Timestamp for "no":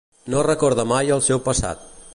0.35-0.39